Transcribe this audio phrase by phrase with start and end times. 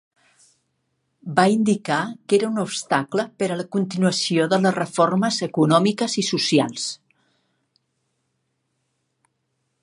[1.39, 1.97] Va indicar
[2.31, 6.89] que era un obstacle per a la continuació de les reformes econòmiques i socials.